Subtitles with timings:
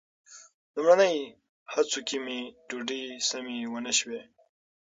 [0.75, 1.15] لومړني
[1.73, 4.21] هڅو کې مې ډوډۍ سمې ونه شوې.